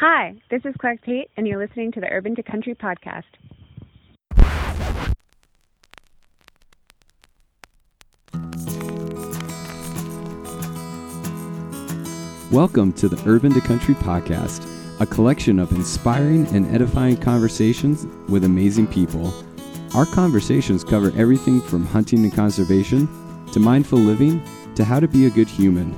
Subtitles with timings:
[0.00, 3.24] Hi, this is Clark Tate, and you're listening to the Urban to Country podcast.
[12.52, 14.64] Welcome to the Urban to Country podcast,
[15.00, 19.34] a collection of inspiring and edifying conversations with amazing people.
[19.96, 23.08] Our conversations cover everything from hunting and conservation
[23.52, 24.40] to mindful living
[24.76, 25.92] to how to be a good human.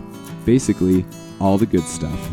[0.46, 1.04] Basically,
[1.38, 2.30] all the good stuff.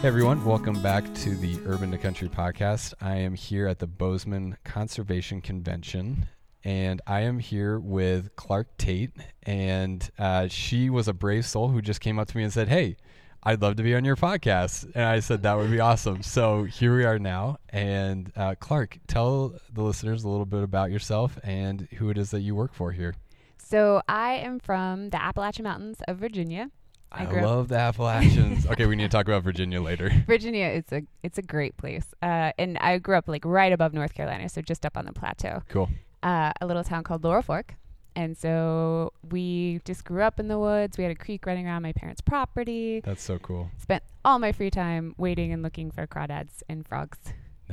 [0.00, 2.94] Hey everyone, welcome back to the Urban to Country podcast.
[3.00, 6.28] I am here at the Bozeman Conservation Convention,
[6.62, 9.10] and I am here with Clark Tate.
[9.42, 12.68] And uh, she was a brave soul who just came up to me and said,
[12.68, 12.96] Hey,
[13.42, 14.84] I'd love to be on your podcast.
[14.94, 16.22] And I said, That would be awesome.
[16.22, 17.58] So here we are now.
[17.70, 22.30] And uh, Clark, tell the listeners a little bit about yourself and who it is
[22.30, 23.16] that you work for here.
[23.58, 26.70] So I am from the Appalachian Mountains of Virginia.
[27.10, 28.66] I, I love the Appalachians.
[28.66, 30.10] okay, we need to talk about Virginia later.
[30.26, 33.94] Virginia is a it's a great place, uh, and I grew up like right above
[33.94, 35.88] North Carolina, so just up on the plateau, Cool.
[36.22, 37.74] uh, a little town called Laurel Fork.
[38.16, 40.98] And so we just grew up in the woods.
[40.98, 43.00] We had a creek running around my parents' property.
[43.04, 43.70] That's so cool.
[43.78, 47.18] Spent all my free time waiting and looking for crawdads and frogs,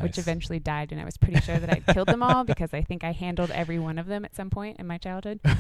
[0.02, 0.92] which eventually died.
[0.92, 3.52] And I was pretty sure that I'd killed them all because I think I handled
[3.52, 5.40] every one of them at some point in my childhood.
[5.46, 5.52] so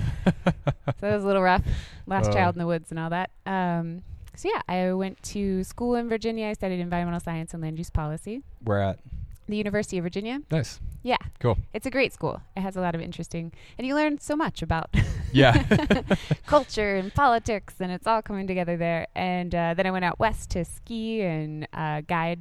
[1.01, 1.63] that was a little rough.
[2.07, 2.33] Last Oh.
[2.33, 3.31] child in the woods and all that.
[3.45, 4.03] Um,
[4.35, 6.47] so yeah, I went to school in Virginia.
[6.47, 8.41] I studied environmental science and land use policy.
[8.63, 8.99] We're at.
[9.47, 10.41] The University of Virginia.
[10.49, 10.79] Nice.
[11.03, 11.17] Yeah.
[11.39, 11.57] Cool.
[11.71, 12.41] It's a great school.
[12.57, 14.89] It has a lot of interesting, and you learn so much about
[15.31, 15.53] Yeah.
[16.47, 19.05] culture and politics, and it's all coming together there.
[19.15, 22.39] And uh, then I went out west to ski and uh, guide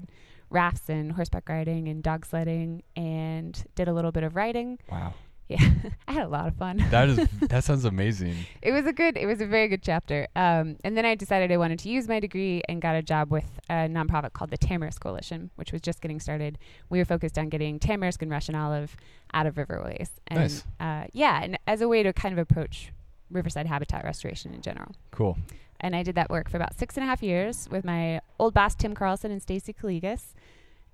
[0.55, 4.79] rafts and horseback riding and dog sledding, and did a little bit of writing.
[4.91, 5.13] wow.
[5.47, 5.59] Yeah,
[6.09, 6.79] I had a lot of fun.
[6.91, 7.19] That is
[7.51, 8.35] that sounds amazing.
[8.63, 11.53] it was a good it was a very good chapter um, and then i decided
[11.53, 14.57] i wanted to use my degree and got a job with a nonprofit called the
[14.57, 16.57] tamarisk coalition which was just getting started
[16.89, 18.97] we were focused on getting tamarisk and russian olive
[19.35, 20.65] out of riverways and Nice.
[20.81, 22.91] uh, yeah and as a way to kind of approach
[23.31, 25.37] riverside habitat restoration in general Cool.
[25.85, 28.55] And i did that work for about six and a half years with my old
[28.55, 30.33] boss tim carlson and stacy Kolegas.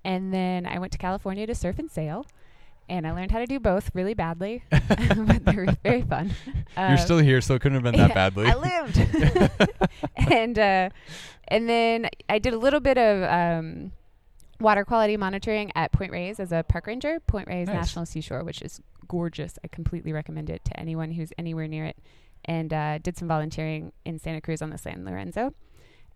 [0.04, 2.26] and then i went to california to surf and sail
[2.88, 6.32] and I learned how to do both really badly, but they were very fun.
[6.76, 8.46] You're Uh, still here, so it couldn't have been that yeah, badly.
[8.48, 8.96] I lived.
[10.16, 10.90] and uh,
[11.46, 13.92] and then I did a little bit of um,
[14.58, 17.76] water quality monitoring at Point Reyes as a park ranger, Point Reyes Nice.
[17.76, 19.56] National Seashore, which is gorgeous.
[19.64, 21.96] I completely recommend it to anyone who's anywhere near it.
[22.50, 25.54] And uh, did some volunteering in Santa Cruz on the San Lorenzo.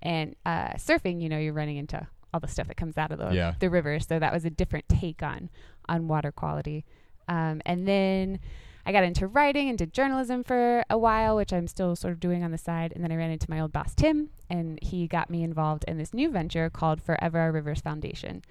[0.03, 3.19] And uh, surfing, you know, you're running into all the stuff that comes out of
[3.19, 3.55] the, Yeah.
[3.61, 4.01] the river.
[4.01, 5.49] So that was a different take on
[5.89, 6.85] on water quality.
[7.29, 8.41] Um, and then
[8.85, 12.21] I got into writing and did journalism for a while, which I'm still sort of
[12.21, 12.93] doing on the side.
[12.95, 15.97] And then I ran into my old boss, Tim, and he got me involved in
[15.99, 18.43] this new venture called Forever Our Rivers Foundation.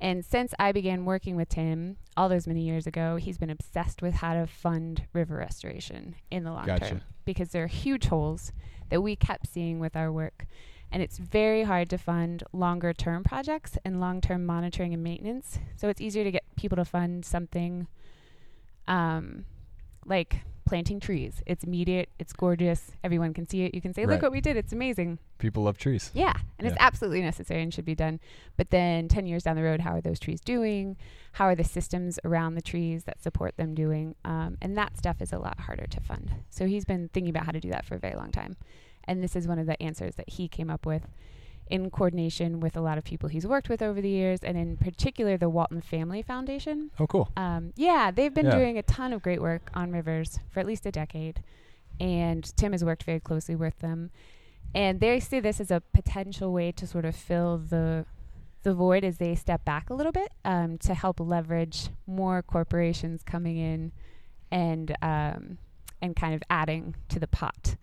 [0.00, 4.02] And since I began working with Tim all those many years ago, he's been obsessed
[4.02, 6.88] with how to fund river restoration in the long Gotcha.
[6.88, 8.52] term because there are huge holes
[8.90, 10.46] that we kept seeing with our work.
[10.92, 15.58] And it's very hard to fund longer term projects and long term monitoring and maintenance.
[15.76, 17.88] So it's easier to get people to fund something
[18.86, 19.44] um,
[20.04, 21.42] like planting trees.
[21.46, 23.74] It's immediate, it's gorgeous, everyone can see it.
[23.74, 24.14] You can say, Right.
[24.14, 25.18] Look what we did, it's amazing.
[25.38, 26.10] People love trees.
[26.12, 28.20] Yeah, and it's absolutely necessary and should be done.
[28.56, 30.96] But then 10 years down the road, how are those trees doing?
[31.32, 34.14] How are the systems around the trees that support them doing?
[34.24, 36.32] Um, and that stuff is a lot harder to fund.
[36.50, 38.56] So he's been thinking about how to do that for a very long time.
[39.04, 41.06] And this is one of the answers that he came up with
[41.68, 44.76] in coordination with a lot of people he's worked with over the years, and in
[44.76, 46.90] particular, the Walton Family Foundation.
[47.00, 47.30] Oh, cool.
[47.36, 48.56] Um, yeah, they've been Yeah.
[48.56, 51.42] doing a ton of great work on rivers for at least a decade,
[51.98, 54.10] and Tim has worked very closely with them.
[54.74, 58.04] And they see this as a potential way to sort of fill the
[58.62, 63.22] the void as they step back a little bit um, to help leverage more corporations
[63.22, 63.92] coming in
[64.50, 65.58] and um,
[66.02, 67.76] and kind of adding to the pot.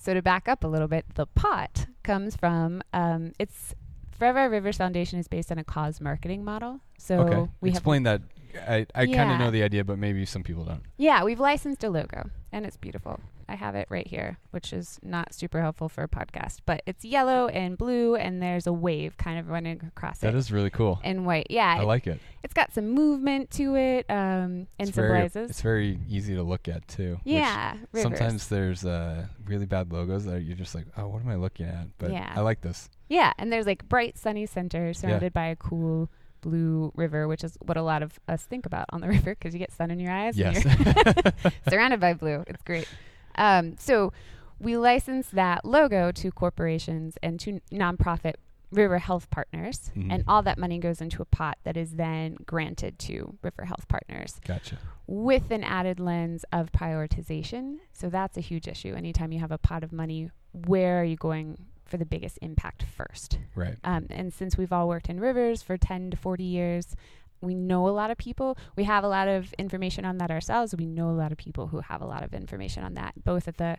[0.00, 3.74] So to back up a little bit, the pot comes from um, it's
[4.10, 6.80] Forever Rivers Foundation is based on a cause marketing model.
[6.96, 7.50] So okay.
[7.60, 8.22] we have Explain that.
[8.68, 10.82] I, I kind of know the idea, but maybe some people don't.
[10.96, 13.20] yeah, we've licensed a logo and it's beautiful.
[13.48, 17.04] I have it right here, which is not super helpful for a podcast, but it's
[17.04, 20.70] yellow and blue and there's a wave kind of running across That That is really
[20.70, 21.00] cool.
[21.02, 21.48] in white.
[21.50, 22.20] Yeah, I it, like it.
[22.44, 25.50] It's got some movement to it um, and It's very, symbolizes.
[25.50, 27.18] it's very easy to look at too.
[27.24, 27.74] yeah.
[27.92, 31.66] Sometimes there's uh, really bad logos that you're just like, oh, what am I looking
[31.66, 31.88] at?
[31.98, 32.32] But Yeah.
[32.36, 32.88] I like this.
[33.08, 36.08] Yeah, and there's like bright sunny center surrounded by a cool
[36.40, 39.52] blue river, which is what a lot of us think about on the river because
[39.54, 40.38] you get sun in your eyes.
[40.38, 41.54] and Yes.
[41.68, 42.44] surrounded by blue.
[42.46, 42.88] It's great.
[43.36, 44.12] Um, so
[44.58, 48.34] we license that logo to corporations and to nonprofit
[48.72, 50.12] river health partners, Mhm.
[50.12, 53.88] and all that money goes into a pot that is then granted to river health
[53.88, 54.78] partners Gotcha.
[55.08, 57.78] with an added lens of prioritization.
[57.92, 58.94] So that's a huge issue.
[58.94, 61.58] Anytime you have a pot of money, where are you going
[61.90, 63.38] for the biggest impact first?
[63.54, 63.76] Right.
[63.84, 66.96] Um, and since we've all worked in rivers for 10 to 40 years,
[67.40, 68.56] we know a lot of people.
[68.76, 70.74] We have a lot of information on that ourselves.
[70.76, 73.48] We know a lot of people who have a lot of information on that, both
[73.48, 73.78] at the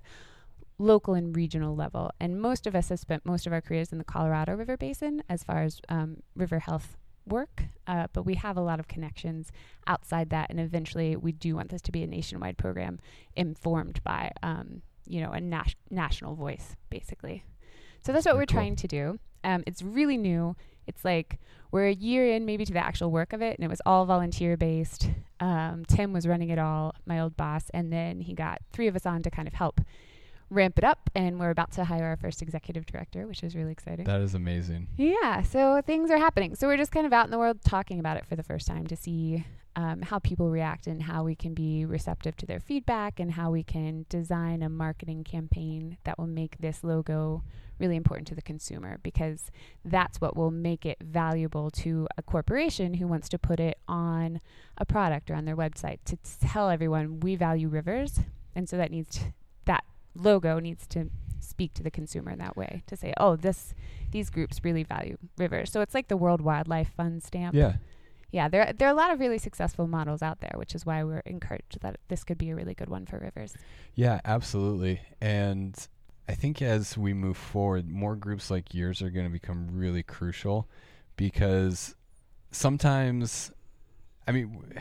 [0.77, 2.11] local and regional level.
[2.19, 5.23] And most of us have spent most of our careers in the Colorado River Basin
[5.29, 6.97] as far as um, river health
[7.27, 9.51] work, uh, but we have a lot of connections
[9.85, 10.49] outside that.
[10.49, 12.99] And eventually, we do want this to be a nationwide program
[13.35, 17.43] informed by, um, you know, a nas- national voice, basically.
[18.03, 18.56] So that's what Very we're cool.
[18.56, 19.19] trying to do.
[19.44, 20.56] Um, it's really new.
[20.88, 21.39] It's like
[21.71, 24.06] we're a year in, maybe to the actual work of it, and it was all
[24.06, 25.09] volunteer based.
[25.39, 28.95] Um, Tim was running it all, my old boss, and then he got three of
[28.95, 29.81] us on to kind of help
[30.50, 31.09] ramp it up.
[31.15, 34.06] And we're about to hire our first executive director, which is really exciting.
[34.06, 34.89] That is amazing.
[34.97, 36.56] Yeah, so things are happening.
[36.56, 38.68] So we're just kind of out in the world talking about it for the first
[38.68, 39.45] time to see
[39.75, 43.51] um, how people react and how we can be receptive to their feedback and how
[43.51, 47.44] we can design a marketing campaign that will make this logo
[47.79, 49.50] really important to the consumer because
[49.83, 54.39] that's what will make it valuable to a corporation who wants to put it on
[54.77, 58.19] a product or on their website to tell everyone we value rivers
[58.56, 59.33] and so that needs to,
[59.65, 59.83] that
[60.15, 61.09] logo needs to
[61.39, 63.73] speak to the consumer in that way to say oh this
[64.12, 65.71] these groups really value rivers.
[65.71, 67.56] So it's like the World Wildlife Fund stamp.
[67.56, 67.73] Yeah.
[68.31, 71.04] Yeah, there there are a lot of really successful models out there, which is why
[71.04, 73.54] we're encouraged that this could be a really good one for rivers.
[73.94, 75.01] Yeah, absolutely.
[75.19, 75.75] And
[76.30, 80.01] I think as we move forward, more groups like yours are going to become really
[80.01, 80.69] crucial
[81.18, 81.95] because
[82.51, 83.51] sometimes,
[84.28, 84.74] I mean, w-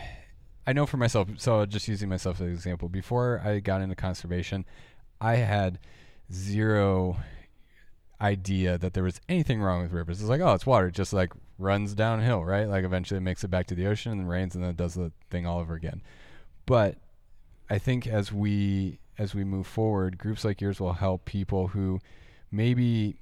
[0.67, 3.97] I know for myself, so just using myself as an example, before I got into
[3.97, 4.65] conservation,
[5.21, 5.81] I had
[6.33, 7.17] zero
[8.21, 10.21] idea that there was anything wrong with rivers.
[10.21, 10.91] It's like, oh, it's water.
[10.91, 12.69] Just like runs downhill, right?
[12.69, 14.95] Like eventually it makes it back to the ocean and rains and then it does
[14.95, 16.03] the thing all over again.
[16.67, 16.97] But
[17.69, 22.01] I think as we as we move forward, groups like yours will help people who
[22.51, 23.17] maybe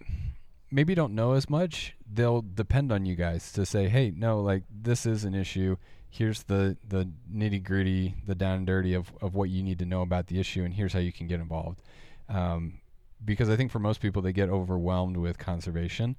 [0.70, 1.94] maybe don't know as much.
[2.10, 5.76] They'll depend on you guys to say, "Hey, no, like this is an issue.
[6.08, 9.86] Here's the the nitty gritty, the down and dirty of of what you need to
[9.86, 11.82] know about the issue, and here's how you can get involved."
[12.28, 12.80] Um,
[13.24, 16.16] because I think for most people, they get overwhelmed with conservation,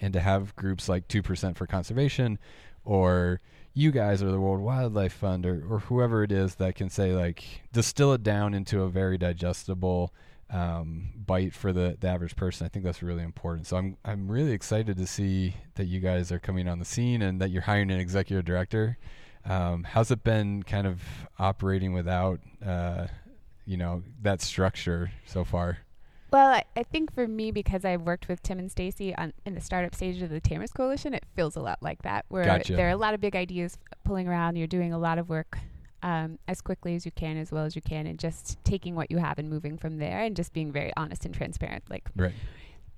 [0.00, 2.38] and to have groups like Two Percent for Conservation,
[2.84, 3.40] or
[3.72, 7.12] you guys or the World Wildlife Fund or, or whoever it is that can say
[7.14, 10.12] like distill it down into a very digestible
[10.52, 12.64] um, bite for the, the average person.
[12.64, 13.66] I think that's really important.
[13.66, 17.22] So I'm I'm really excited to see that you guys are coming on the scene
[17.22, 18.98] and that you're hiring an executive director.
[19.44, 21.00] Um, how's it been kind of
[21.38, 23.06] operating without uh,
[23.64, 25.78] you know that structure so far?
[26.32, 29.54] Well, I, I think for me, because I've worked with Tim and Stacy on in
[29.54, 32.76] the startup stage of the Tamarisk Coalition, it feels a lot like that, where Gotcha.
[32.76, 34.56] there are a lot of big ideas pulling around.
[34.56, 35.58] You're doing a lot of work
[36.02, 39.10] um, as quickly as you can, as well as you can, and just taking what
[39.10, 41.84] you have and moving from there, and just being very honest and transparent.
[41.90, 42.32] Like, Right.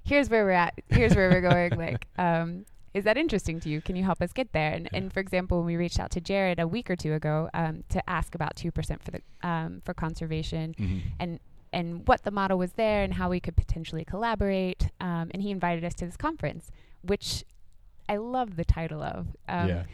[0.04, 0.74] here's where we're at.
[0.88, 1.72] Here's where we're going.
[1.78, 3.80] Like, um, is that interesting to you?
[3.80, 4.72] Can you help us get there?
[4.72, 4.98] And, Yeah.
[4.98, 7.82] and for example, when we reached out to Jared a week or two ago um,
[7.88, 10.98] to ask about two percent for the um, for conservation, Mm-hmm.
[11.18, 11.40] and
[11.72, 14.88] and what the model was there and how we could potentially collaborate.
[15.00, 16.70] Um, and he invited us to this conference,
[17.02, 17.44] which
[18.08, 19.28] I love the title of.
[19.48, 19.84] Um, yeah.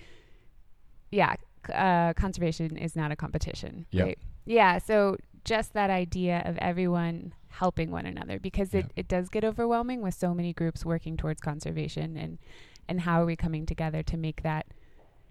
[1.11, 1.35] yeah,
[1.73, 3.87] uh, conservation is not a competition.
[3.93, 4.07] Yep.
[4.07, 4.19] Right?
[4.45, 4.79] Yeah.
[4.79, 8.93] So just that idea of everyone helping one another because it, Yep.
[8.97, 12.38] it does get overwhelming with so many groups working towards conservation and
[12.91, 14.67] and how are we coming together to make that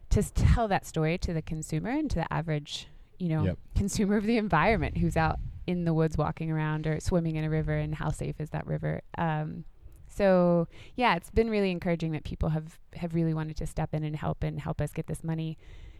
[0.09, 2.87] to tell that story to the consumer and to the average
[3.19, 3.57] you know Yep.
[3.75, 7.49] consumer of the environment who's out in the woods walking around or swimming in a
[7.49, 9.63] river and how safe is that river um,
[10.07, 14.03] so yeah it's been really encouraging that people have have really wanted to step in
[14.03, 15.57] and help and help us get this money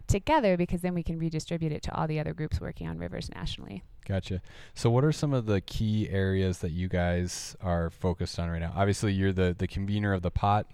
[0.08, 3.30] together because then we can redistribute it to all the other groups working on rivers
[3.36, 4.42] nationally Gotcha.
[4.74, 8.62] So, what are some of the key areas that you guys are focused on right
[8.62, 8.72] now?
[8.74, 10.72] Obviously, you're the the convener of the pot,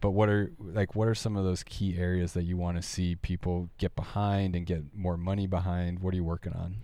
[0.00, 2.82] but what are like what are some of those key areas that you want to
[2.84, 5.98] see people get behind and get more money behind?
[5.98, 6.76] What are you working on?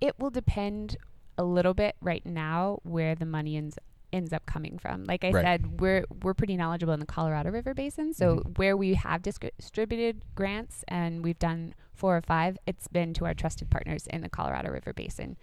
[0.00, 0.96] It will depend
[1.38, 3.78] a little bit right now where the money ends
[4.12, 5.04] ends up coming from.
[5.04, 5.44] Like I Right.
[5.44, 8.14] said, we're we're pretty knowledgeable in the Colorado River Basin.
[8.14, 8.58] So Mhm.
[8.58, 13.24] where we have disc- distributed grants and we've done four or five, it's been to
[13.26, 15.36] our trusted partners in the Colorado River Basin.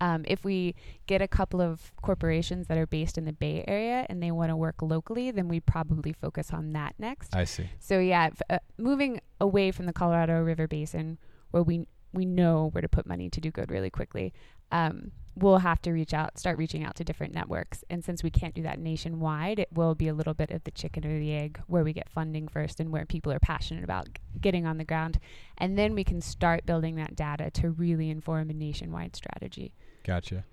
[0.00, 0.74] Um, if we
[1.06, 4.50] get a couple of corporations that are based in the Bay Area and they want
[4.50, 7.34] to work locally, then we probably focus on that next.
[7.34, 7.68] I see.
[7.78, 11.18] So yeah, f- uh, moving away from the Colorado River Basin,
[11.50, 14.32] where we we know where to put money to do good really quickly.
[14.72, 17.84] um, we'll have to reach out, start reaching out to different networks.
[17.88, 20.70] And since we can't do that nationwide, it will be a little bit of the
[20.70, 24.08] chicken or the egg where we get funding first and where people are passionate about
[24.40, 25.20] getting on the ground.
[25.56, 29.72] And then we can start building that data to really inform a nationwide strategy.
[30.04, 30.44] Gotcha.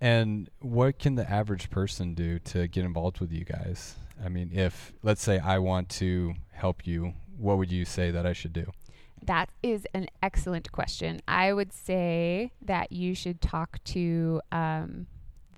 [0.00, 3.96] And what can the average person do to get involved with you guys?
[4.24, 8.26] I mean, if let's say I want to help you, what would you say that
[8.26, 8.72] I should do?
[9.22, 11.20] That is an excellent question.
[11.28, 15.06] I would say that you should talk to um,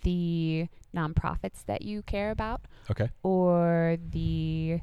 [0.02, 3.08] the nonprofits that you care about Okay.
[3.22, 4.80] or the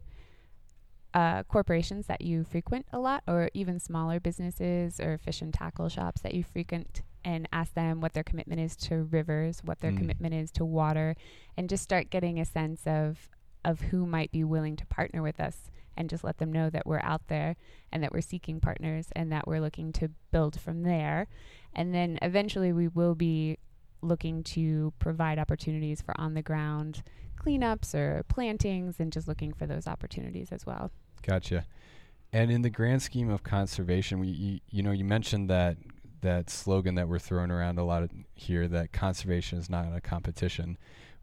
[1.14, 5.90] uh, corporations that you frequent a lot, or even smaller businesses or fish and tackle
[5.90, 9.92] shops that you frequent, and ask them what their commitment is to rivers, what their
[9.92, 9.98] Mm.
[9.98, 11.16] commitment is to water,
[11.58, 13.30] and just start getting a sense of
[13.66, 16.86] of who might be willing to partner with us, and just let them know that
[16.86, 17.56] we're out there
[17.92, 21.28] and that we're seeking partners and that we're looking to build from there,
[21.74, 23.58] and then eventually we will be
[24.02, 27.02] looking to provide opportunities for on the ground
[27.38, 30.92] cleanups or plantings and just looking for those opportunities as well.
[31.26, 31.66] Gotcha.
[32.32, 35.78] And in the grand scheme of conservation, we you, you know you mentioned that
[36.22, 40.78] that slogan that we're throwing around a lot here that conservation is not a competition.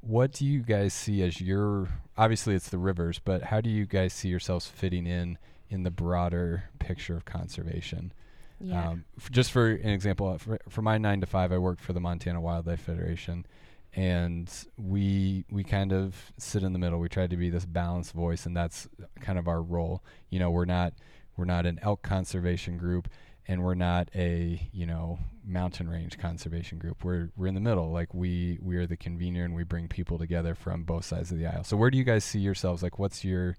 [0.07, 3.87] What do you guys see as your obviously it's the rivers, but how do you
[3.87, 5.39] guys see yourselves fitting in
[5.71, 8.13] in the broader picture of conservation?
[8.61, 8.91] Yeah.
[8.91, 11.81] Um, f- just for an example, uh, for, for my nine to five, I work
[11.81, 13.47] for the Montana Wildlife Federation,
[13.95, 16.99] and we we kind of sit in the middle.
[16.99, 18.89] We try to be this balanced voice, and that's
[19.21, 20.03] kind of our role.
[20.29, 20.93] You know, we're not
[21.37, 23.09] we're not an elk conservation group,
[23.47, 27.05] and we're not a you know mountain range conservation group.
[27.05, 27.91] We're we're in the middle.
[27.91, 31.39] Like we we are the convener, and we bring people together from both sides of
[31.39, 31.65] the aisle.
[31.65, 32.83] So where do you guys see yourselves?
[32.83, 33.57] Like, what's your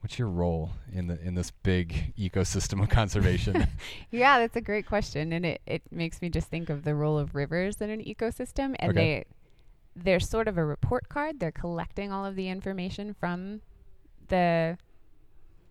[0.00, 3.66] what's your role in the in this big ecosystem of conservation?
[4.10, 7.18] yeah, that's a great question, and it, it makes me just think of the role
[7.18, 8.94] of rivers in an ecosystem, and Okay.
[8.94, 9.24] they
[9.96, 11.40] they're sort of a report card.
[11.40, 13.60] They're collecting all of the information from
[14.28, 14.78] the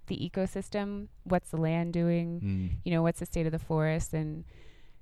[0.09, 1.07] the ecosystem.
[1.23, 2.41] What's the land doing?
[2.41, 2.77] Mm.
[2.83, 4.13] You know, what's the state of the forest?
[4.13, 4.43] And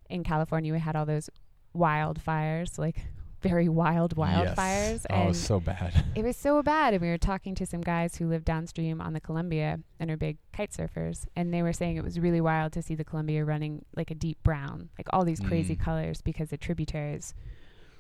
[0.09, 1.29] in California, we had all those
[1.75, 2.97] wildfires, like
[3.41, 5.05] very wild wildfires, Yes.
[5.09, 5.93] Oh, and so bad.
[6.15, 6.93] it was so bad.
[6.93, 10.17] And we were talking to some guys who live downstream on the Columbia and are
[10.17, 11.25] big kite surfers.
[11.35, 14.15] And they were saying it was really wild to see the Columbia running like a
[14.15, 15.79] deep brown, like all these crazy Mm.
[15.79, 17.33] colors because the tributaries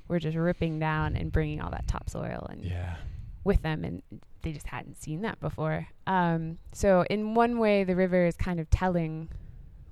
[0.07, 2.95] were just ripping down and bringing all that topsoil and yeah.
[3.43, 3.83] with them.
[3.83, 4.01] And
[4.47, 5.87] they just hadn't seen that before.
[6.05, 9.27] Um, so, in one way, the river is kind of telling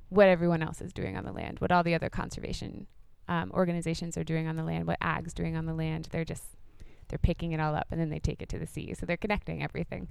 [0.07, 2.87] what everyone else is doing on the land, what all the other conservation
[3.27, 6.07] um, organizations are doing on the land, what ag's doing on the land.
[6.11, 6.43] They're just
[7.09, 8.93] they're picking it all up and then they take it to the sea.
[8.97, 10.07] So they're connecting everything.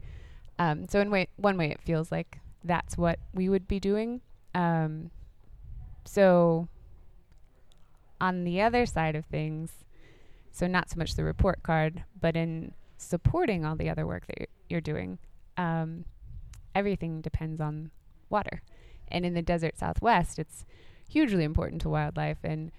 [0.58, 4.20] Um, so in way, one way, it feels like that's what we would be doing.
[4.54, 5.10] Um,
[6.04, 6.68] so
[8.20, 9.72] on the other side of things,
[10.52, 14.48] so not so much the report card, but in supporting all the other work that
[14.68, 15.18] you're, doing,
[15.56, 16.04] um,
[16.74, 17.90] everything depends on
[18.30, 18.62] water.
[19.08, 20.64] And in the desert southwest, it's
[21.08, 22.38] hugely important to wildlife.
[22.42, 22.72] And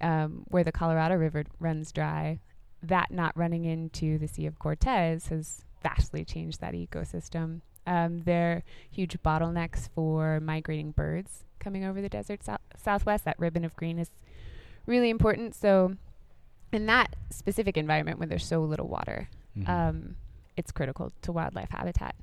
[0.00, 2.40] um, where the Colorado River runs dry,
[2.82, 7.60] that not running into the Sea of Cortez has vastly changed that ecosystem.
[7.86, 13.24] Um, there are huge bottlenecks for migrating birds coming over the desert sou- southwest.
[13.24, 14.10] That ribbon of green is
[14.86, 15.54] really important.
[15.54, 15.94] So,
[16.70, 19.68] in that specific environment where there's so little water, Mhm.
[19.68, 20.16] um,
[20.56, 22.14] it's critical to wildlife habitat.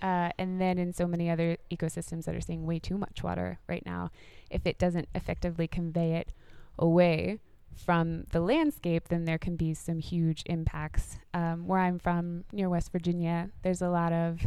[0.00, 3.58] Uh, and then in so many other ecosystems that are seeing way too much water
[3.68, 4.10] right now,
[4.50, 6.32] if it doesn't effectively convey it
[6.78, 7.38] away
[7.74, 11.18] from the landscape, then there can be some huge impacts.
[11.32, 14.40] Um, where I'm from, near West Virginia, there's a lot of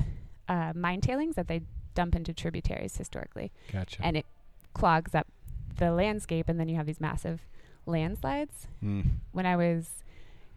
[0.49, 1.61] uh, mine tailings that they
[1.93, 4.03] dump into tributaries historically gotcha.
[4.03, 4.25] and it
[4.73, 5.27] clogs up
[5.77, 7.47] the landscape and then you have these massive
[7.85, 9.05] landslides Mm.
[9.31, 10.03] when i was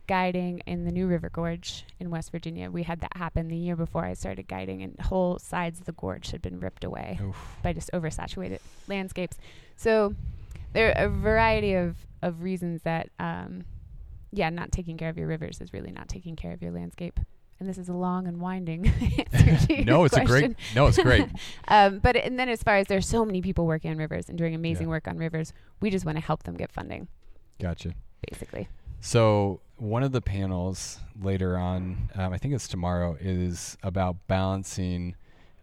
[0.09, 3.77] guiding in the new river gorge in west virginia we had that happen the year
[3.77, 7.37] before i started guiding and whole sides of the gorge had been ripped away Oof.
[7.63, 9.37] by just oversaturated landscapes
[9.77, 10.15] so
[10.73, 13.65] there are a variety of, of reasons that um,
[14.33, 17.21] yeah not taking care of your rivers is really not taking care of your landscape
[17.61, 18.87] and this is a long and winding
[19.33, 20.55] answer to no, it's a great.
[20.77, 21.27] No, it's great.
[21.69, 24.39] Um, but and then as far as there's so many people working on rivers and
[24.39, 24.91] doing amazing Yeah.
[24.91, 27.09] work on rivers, we just want to help them get funding,
[27.61, 27.95] Gotcha.
[28.31, 28.69] basically.
[29.01, 35.15] So one of the panels later on, um, I think it's tomorrow, is about balancing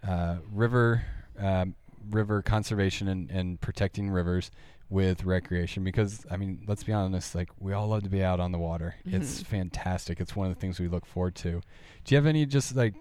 [0.08, 1.04] uh, river
[1.40, 1.76] um,
[2.12, 4.52] river conservation and, and protecting rivers
[4.90, 5.84] with recreation.
[5.84, 8.60] Because I mean, let's be honest, like we all love to be out on the
[8.60, 8.96] water.
[9.06, 9.46] It's Mhm.
[9.46, 10.20] fantastic.
[10.22, 11.62] It's one of the things we look forward to.
[12.04, 12.94] Do you have any just like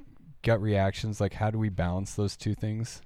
[0.42, 1.20] gut reactions?
[1.20, 3.02] Like, how do we balance those two things?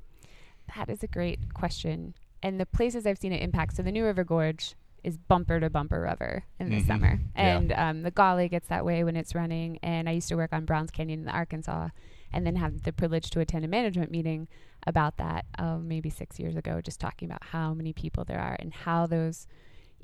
[0.76, 2.14] That is a great question.
[2.42, 4.76] And the places I've seen it impact, so the New River Gorge
[5.08, 6.86] is bumper to bumper rubber in the Mhm.
[6.86, 7.20] summer.
[7.34, 7.56] Yeah.
[7.58, 9.78] And um, the Gauley gets that way when it's running.
[9.82, 11.88] And I used to work on Browns Canyon in Arkansas
[12.32, 14.48] and then have the privilege to attend a management meeting
[14.86, 18.56] about that um, maybe six years ago, just talking about how many people there are
[18.60, 19.46] and how those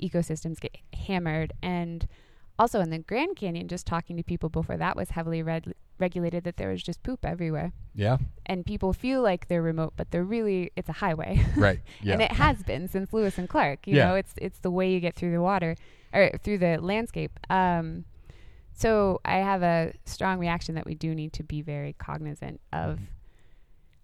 [0.01, 0.75] ecosystems get
[1.07, 1.53] hammered.
[1.61, 2.07] And
[2.57, 6.43] also in the Grand Canyon, just talking to people before that was heavily reg- regulated,
[6.43, 7.71] that there was just poop everywhere.
[7.93, 8.17] Yeah.
[8.45, 11.43] And people feel like they're remote, but they're really, it's a highway.
[11.55, 11.79] Right.
[12.01, 12.13] Yeah.
[12.13, 13.87] and it has been since Lewis and Clark.
[13.87, 14.07] You Yeah.
[14.09, 15.75] know, it's it's the way you get through the water
[16.13, 17.39] or through the landscape.
[17.49, 18.05] Um,
[18.73, 22.99] so I have a strong reaction that we do need to be very cognizant of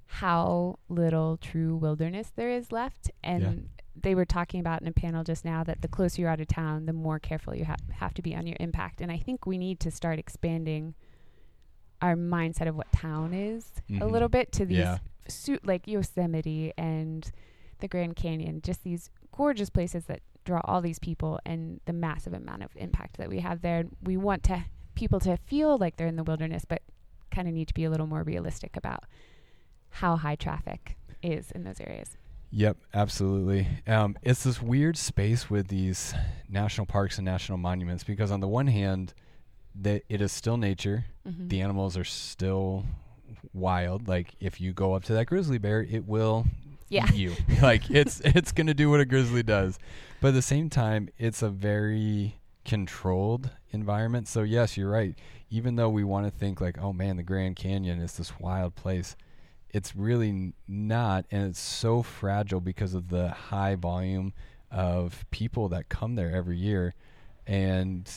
[0.05, 3.11] how little true wilderness there is left.
[3.23, 6.41] And they were talking about in a panel just now that the closer you're out
[6.41, 9.01] of town, the more careful you ha- have to be on your impact.
[9.01, 10.95] And I think we need to start expanding
[12.01, 14.11] our mindset of what town is a Mhm.
[14.11, 14.97] little bit to these Yeah.
[15.27, 17.31] su- like Yosemite and
[17.79, 22.33] the Grand Canyon, just these gorgeous places that draw all these people and the massive
[22.33, 23.85] amount of impact that we have there.
[24.03, 24.65] We want to
[24.95, 26.81] people to feel like they're in the wilderness, but
[27.31, 29.05] kind of need to be a little more realistic about
[29.89, 32.17] how high traffic is in those areas.
[32.49, 33.67] Yep, absolutely.
[33.87, 36.13] Um, it's this weird space with these
[36.49, 39.13] national parks and national monuments because on the one hand,
[39.75, 41.05] that it is still nature.
[41.27, 41.47] Mm-hmm.
[41.47, 42.85] The animals are still
[43.53, 44.07] wild.
[44.07, 46.45] Like if you go up to that grizzly bear, it will
[46.89, 47.05] Yeah.
[47.09, 47.33] eat you.
[47.61, 49.79] like it's it's gonna do what a grizzly does.
[50.19, 52.35] But at the same time, it's a very
[52.65, 54.27] controlled environment.
[54.27, 55.15] So yes, you're right.
[55.49, 58.75] Even though we want to think like, oh man, the Grand Canyon is this wild
[58.75, 59.15] place,
[59.71, 64.33] it's really not, and it's so fragile because of the high volume
[64.69, 66.93] of people that come there every year.
[67.47, 68.09] And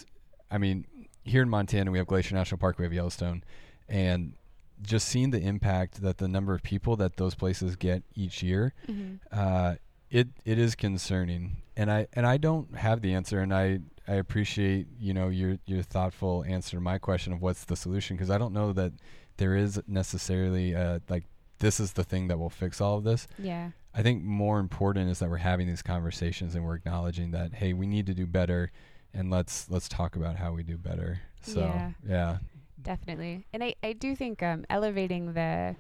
[0.50, 0.87] I mean,
[1.25, 3.43] here in Montana, we have Glacier National Park, we have Yellowstone,
[3.88, 4.35] and
[4.83, 8.75] just seeing the impact that the number of people that those places get each year,
[8.88, 9.14] Mm-hmm.
[9.33, 9.75] uh,
[10.11, 11.57] it it is concerning.
[11.76, 15.59] And I and I don't have the answer, and I I appreciate you know your
[15.66, 18.93] your thoughtful answer to my question of what's the solution because I don't know that
[19.38, 21.25] there is necessarily uh, like
[21.59, 23.27] this is the thing that will fix all of this.
[23.38, 23.70] Yeah.
[23.96, 27.72] I think more important is that we're having these conversations and we're acknowledging that hey,
[27.72, 28.70] we need to do better,
[29.14, 31.20] and let's let's talk about how we do better.
[31.42, 31.90] So Yeah.
[32.07, 32.38] yeah,
[32.83, 33.46] Definitely.
[33.53, 35.77] And I, I do think um, elevating the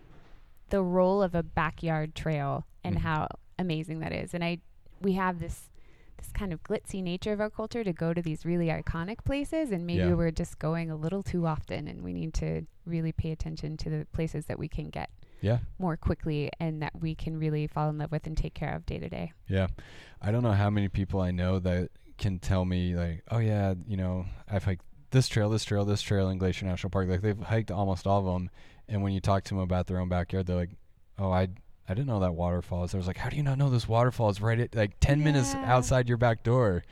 [0.70, 3.00] the role of a backyard trail and Mhm.
[3.00, 4.34] how amazing that is.
[4.34, 4.58] And I
[5.00, 5.68] we have this
[6.16, 9.70] this kind of glitzy nature of our culture to go to these really iconic places
[9.72, 10.14] and maybe Yeah.
[10.14, 13.90] we're just going a little too often and we need to really pay attention to
[13.90, 15.10] the places that we can get
[15.42, 18.74] yeah, more quickly and that we can really fall in love with and take care
[18.74, 19.32] of day to day.
[19.48, 19.66] yeah.
[20.22, 23.74] I don't know how many people I know that can tell me like, oh yeah,
[23.86, 27.08] you know, I've hiked this trail, this trail, this trail in Glacier National Park.
[27.08, 28.50] Like they've hiked almost all of them,
[28.88, 30.76] and when you talk to them about their own backyard, they're like,
[31.18, 31.48] oh, I.
[31.86, 32.94] I didn't know that waterfall is.
[32.94, 35.22] I was like, how do you not know this waterfall is right at like 10
[35.22, 36.82] minutes outside your back door?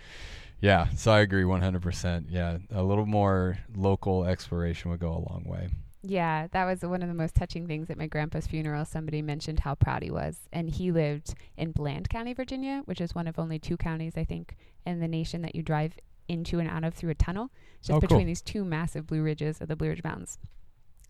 [0.60, 2.26] Yeah, so I agree 100%.
[2.28, 5.70] Yeah, a little more local exploration would go a long way.
[6.04, 8.84] Yeah, that was one of the most touching things at my grandpa's funeral.
[8.84, 10.48] Somebody mentioned how proud he was.
[10.52, 14.24] And he lived in Bland County, Virginia, which is one of only two counties, I
[14.24, 17.50] think, in the nation that you drive into and out of through a tunnel.
[17.80, 18.26] Just Oh, between cool.
[18.26, 20.38] these two massive Blue Ridges of the Blue Ridge Mountains.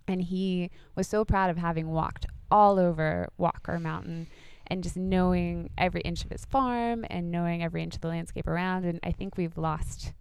[0.06, 4.26] And he was so proud of having walked all over Walker Mountain
[4.66, 8.46] and just knowing every inch of his farm and knowing every inch of the landscape
[8.46, 8.84] around.
[8.84, 10.12] And I think we've lost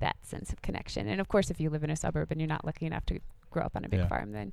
[0.00, 1.08] that sense of connection.
[1.08, 3.20] And of course, if you live in a suburb and you're not lucky enough to
[3.58, 4.08] grow up on a big Yeah.
[4.08, 4.52] farm, then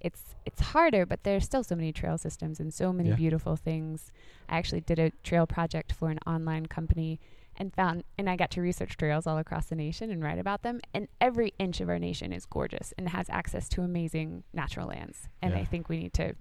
[0.00, 1.06] it's it's harder.
[1.06, 3.14] But there's still so many trail systems and so many Yeah.
[3.16, 4.10] beautiful things.
[4.48, 7.20] I actually did a trail project for an online company
[7.56, 10.62] and found and I got to research trails all across the nation and write about
[10.62, 10.80] them.
[10.92, 15.28] And every inch of our nation is gorgeous and has access to amazing natural lands.
[15.40, 15.60] And Yeah.
[15.60, 16.34] I think we need to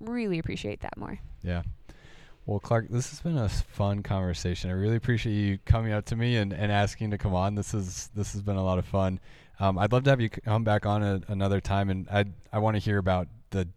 [0.00, 1.18] really appreciate that more.
[1.42, 1.62] Yeah.
[2.46, 4.70] Well, Clark, this has been a fun conversation.
[4.70, 7.56] I really appreciate you coming up to me and, and asking to come on.
[7.56, 9.18] This is this has been a lot of fun.
[9.60, 12.58] Um, I'd love to have you come back on a, another time, and I I
[12.58, 13.68] want to hear about the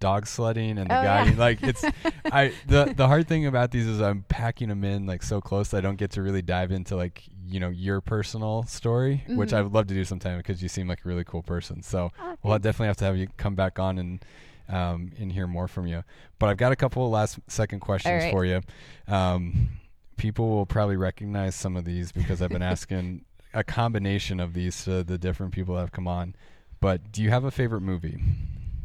[0.00, 1.34] dog sledding and the Oh, yeah.
[1.36, 1.84] Like it's
[2.32, 5.74] I the the hard thing about these is I'm packing them in like so close.
[5.74, 9.56] I don't get to really dive into like you know your personal story, which Mhm.
[9.56, 11.82] I would love to do sometime because you seem like a really cool person.
[11.82, 14.24] So Oh, well, I definitely have to have you come back on and
[14.68, 16.04] um, and hear more from you.
[16.38, 18.30] But I've got a couple of last second questions right.
[18.30, 18.60] for you.
[19.06, 19.70] Um,
[20.18, 24.84] people will probably recognize some of these because I've been asking a combination of these
[24.84, 26.34] to the different people that have come on.
[26.80, 28.18] But do you have a favorite movie?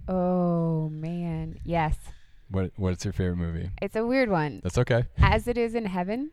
[0.08, 1.95] Oh man, yes.
[2.49, 3.69] What What's your favorite movie?
[3.82, 4.62] It's a weird one.
[4.63, 5.06] That's okay.
[5.17, 6.32] As it is in heaven.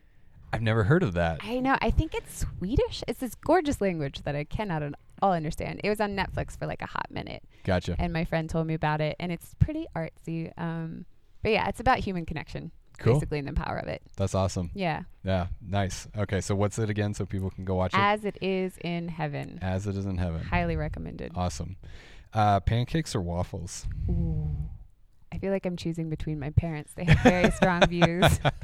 [0.53, 1.39] I've never heard of that.
[1.43, 1.77] I know.
[1.81, 3.03] I think it's Swedish.
[3.07, 5.79] It's this gorgeous language that I cannot at all understand.
[5.83, 7.95] It was on Netflix for like a hot minute, Gotcha.
[7.97, 10.51] and my friend told me about it, and it's pretty artsy.
[10.57, 11.05] Um,
[11.41, 12.71] but yeah, it's about human connection.
[13.01, 13.13] Cool.
[13.15, 14.01] basically in the power of it.
[14.17, 14.71] That's awesome.
[14.73, 15.03] Yeah.
[15.23, 16.07] Yeah, nice.
[16.17, 17.99] Okay, so what's it again so people can go watch it?
[17.99, 19.59] As it is in heaven.
[19.61, 20.41] As it is in heaven.
[20.43, 21.31] Highly recommended.
[21.35, 21.77] Awesome.
[22.33, 23.85] Uh, pancakes or waffles?
[24.09, 24.55] Ooh.
[25.33, 26.93] I feel like I'm choosing between my parents.
[26.93, 28.39] They have very strong views.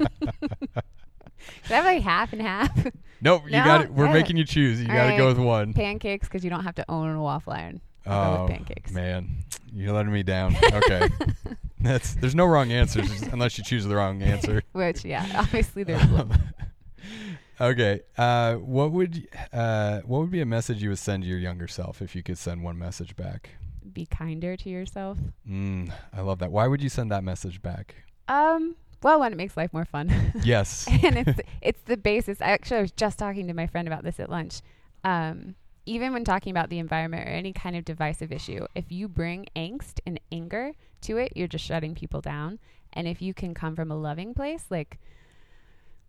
[1.62, 2.86] Should I have like half and half?
[3.20, 3.64] Nope, you No?
[3.64, 3.92] got it.
[3.92, 4.12] We're Yeah.
[4.12, 4.80] making you choose.
[4.80, 5.72] You got to go with one.
[5.74, 7.80] pancakes because you don't have to own a waffle iron.
[8.06, 8.92] I'll Oh with pancakes.
[8.92, 9.38] man,
[9.72, 10.54] you're letting me down.
[10.72, 11.08] Okay,
[11.80, 14.62] that's there's no wrong answers unless you choose the wrong answer.
[14.72, 16.54] Which, yeah, obviously there's one.
[17.60, 21.38] okay, uh, what would uh, what would be a message you would send to your
[21.38, 23.50] younger self if you could send one message back?
[23.92, 25.18] be kinder to yourself.
[25.48, 26.52] Mm, I love that.
[26.52, 27.96] Why would you send that message back?
[28.28, 30.32] Um, well, one, it makes life more fun.
[30.42, 30.86] Yes.
[31.02, 32.38] and it's it's the basis.
[32.40, 34.60] Actually, I was just talking to my friend about this at lunch.
[35.04, 35.54] Um,
[35.88, 39.46] even when talking about the environment or any kind of divisive issue, if you bring
[39.56, 42.58] angst and anger to it, you're just shutting people down.
[42.92, 44.98] And if you can come from a loving place, like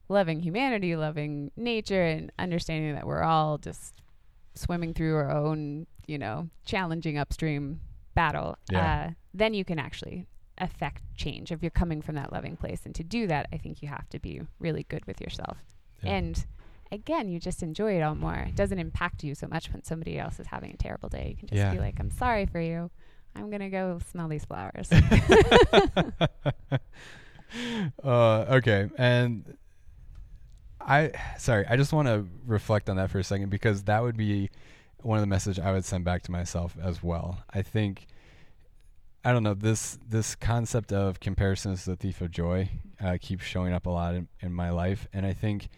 [0.10, 4.02] loving humanity, loving nature, and understanding that we're all just
[4.54, 7.80] swimming through our own, you know, challenging upstream
[8.16, 9.08] battle, Yeah.
[9.08, 10.26] uh, then you can actually
[10.58, 12.86] affect change if you're coming from that loving place.
[12.86, 15.64] And to do that, I think you have to be really good with yourself.
[16.02, 16.16] Yeah.
[16.16, 16.46] And
[16.92, 18.36] again, you just enjoy it all more.
[18.36, 21.30] It doesn't impact you so much when somebody else is having a terrible day.
[21.30, 21.72] You can just Yeah.
[21.74, 22.90] be like, I'm sorry for you.
[23.36, 24.90] I'm going to go smell these flowers.
[28.04, 29.58] uh, okay, and
[30.82, 34.18] I sorry, I just want to reflect on that for a second because that would
[34.18, 34.50] be
[35.02, 37.44] one of the message I would send back to myself as well.
[37.54, 38.08] I think
[39.24, 42.70] I don't know this this concept of comparison is the thief of joy
[43.02, 45.70] uh, keeps showing up a lot in, in my life, and I think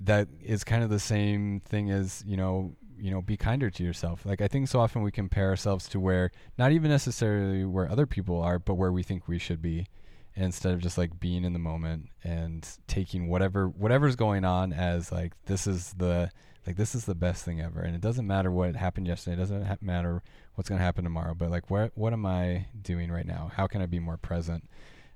[0.00, 3.82] that is kind of the same thing as you know you know be kinder to
[3.82, 4.24] yourself.
[4.24, 8.06] Like i think so often we compare ourselves to where not even necessarily where other
[8.06, 9.86] people are but where we think we should be
[10.36, 15.12] instead of just like being in the moment and taking whatever whatever's going on as
[15.12, 16.30] like this is the
[16.66, 17.80] like this is the best thing ever.
[17.80, 20.22] And it doesn't matter what happened yesterday it doesn't ha- matter
[20.54, 23.50] what's going to happen tomorrow but like what what am i doing right now?
[23.54, 24.68] How can i be more present?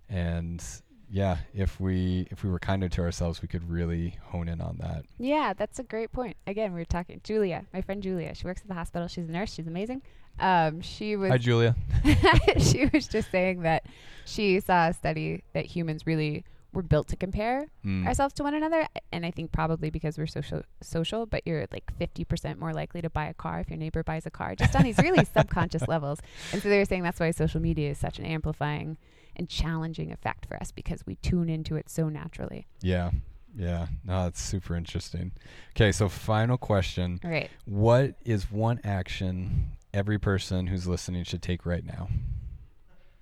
[0.08, 0.62] And
[1.10, 4.76] yeah if we if we were kinder to ourselves we could really hone in on
[4.80, 6.36] that yeah, that's a great point.
[6.46, 7.20] Again, we were talking.
[7.24, 9.08] Julia, my friend Julia, she works at the hospital.
[9.08, 9.52] She's a nurse.
[9.52, 10.02] She's amazing.
[10.38, 11.74] Um, she was hi julia
[12.58, 13.84] she was just saying that
[14.24, 18.06] she saw a study that humans really were built to compare Mm.
[18.06, 21.90] ourselves to one another and i think probably because we're social social but you're like
[21.98, 24.82] 50% more likely to buy a car if your neighbor buys a car just on
[24.84, 26.20] these really subconscious levels
[26.52, 28.96] and so they were saying that's why social media is such an amplifying
[29.38, 33.10] and challenging effect for us because we tune into it so naturally Yeah.
[33.56, 33.86] Yeah.
[34.04, 35.32] No, that's super interesting.
[35.74, 37.18] Okay, so final question.
[37.24, 42.08] all right What is one action every person who's listening should take right now?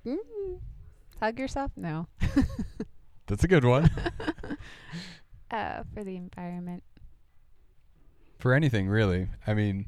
[0.04, 0.16] mm.
[1.20, 2.06] hug yourself no
[3.28, 3.90] That's a good one.
[5.50, 6.82] uh, for the environment
[8.38, 9.28] For anything really.
[9.46, 9.86] I mean,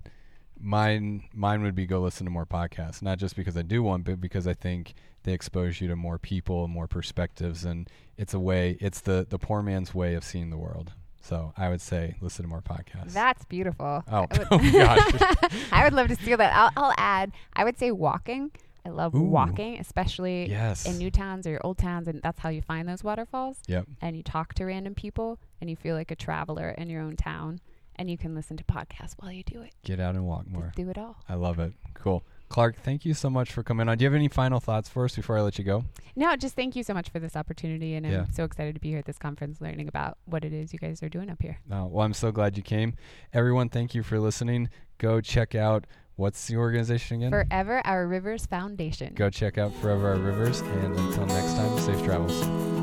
[0.61, 4.03] mine mine would be go listen to more podcasts, not just because I do one,
[4.03, 8.41] but because I think they expose you to more people, more perspectives and it's a
[8.41, 10.93] way it's the the poor man's way of seeing the world.
[11.21, 13.13] So, I would say listen to more podcasts.
[13.13, 14.03] That's beautiful.
[14.11, 15.53] Oh, I would, oh gosh.
[15.73, 16.55] I would love to steal that.
[16.55, 17.33] I'll, I'll add.
[17.55, 18.51] I would say walking.
[18.87, 19.21] I love Ooh.
[19.21, 20.87] walking, especially yes.
[20.87, 23.59] in new towns or old towns, and that's how you find those waterfalls.
[23.67, 23.87] Yep.
[24.01, 27.17] And you talk to random people, and you feel like a traveler in your own
[27.17, 27.61] town,
[27.99, 29.73] and you can listen to podcasts while you do it.
[29.85, 30.63] Get out and walk more.
[30.65, 31.17] Just do it all.
[31.29, 31.73] I love it.
[31.95, 32.23] Cool.
[32.49, 33.99] Clark, thank you so much for coming on.
[33.99, 35.85] Do you have any final thoughts for us before I let you go?
[36.17, 38.21] No, just thank you so much for this opportunity, and Yeah.
[38.21, 40.79] I'm so excited to be here at this conference, learning about what it is you
[40.79, 41.59] guys are doing up here.
[41.71, 42.95] Uh, well, I'm so glad you came.
[43.35, 44.71] Everyone, thank you for listening.
[44.97, 47.31] Go check out what's the organization again?
[47.31, 49.13] Forever Our Rivers Foundation.
[49.15, 50.61] Go check out Forever Our Rivers.
[50.61, 52.78] And until next time, safe travels.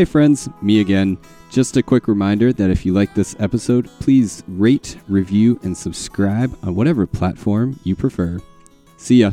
[0.00, 1.18] Hey friends, me again.
[1.50, 6.56] Just a quick reminder that if you like this episode, please rate, review, and subscribe
[6.62, 8.40] on whatever platform you prefer.
[8.96, 9.32] See ya.